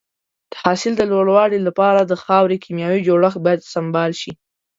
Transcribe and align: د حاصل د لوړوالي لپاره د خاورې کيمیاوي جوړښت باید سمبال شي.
د 0.51 0.53
حاصل 0.63 0.93
د 0.97 1.01
لوړوالي 1.11 1.59
لپاره 1.67 1.99
د 2.03 2.13
خاورې 2.23 2.57
کيمیاوي 2.63 3.01
جوړښت 3.07 3.39
باید 3.45 3.69
سمبال 3.73 4.11
شي. 4.21 4.31